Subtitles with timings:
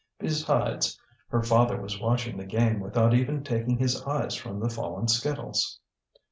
[0.17, 0.99] Besides,
[1.29, 5.79] her father was watching the game without even taking his eyes from the fallen skittles.